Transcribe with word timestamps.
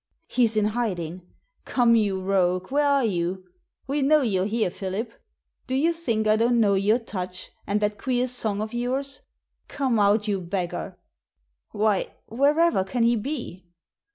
"He's 0.25 0.57
in 0.57 0.65
hiding. 0.65 1.21
Come, 1.63 1.95
you 1.95 2.19
rogue, 2.23 2.71
where 2.71 2.87
are 2.87 3.05
you? 3.05 3.45
We 3.85 4.01
know 4.01 4.23
you're 4.23 4.47
here, 4.47 4.71
Philip. 4.71 5.11
Do 5.67 5.75
you 5.75 5.93
think 5.93 6.25
I 6.25 6.37
don't 6.37 6.59
know 6.59 6.73
your 6.73 6.97
touch, 6.97 7.51
and 7.67 7.79
that 7.81 7.99
queer 7.99 8.25
song 8.25 8.61
of 8.61 8.73
yours? 8.73 9.21
Come 9.67 9.99
out, 9.99 10.27
you 10.27 10.41
beggar! 10.41 10.97
Why, 11.69 12.07
wherever 12.27 12.83
can 12.83 13.03
he 13.03 13.15
be?" 13.15 13.63